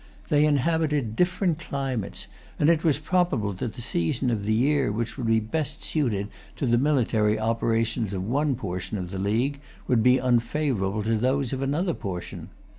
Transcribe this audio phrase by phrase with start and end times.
[0.29, 2.25] They inhabited different climates,
[2.57, 6.29] and it was probable that the season of the year which would be best suited
[6.55, 11.53] to the military operations of one portion of the league would be unfavorable to those
[11.53, 12.49] of another portion.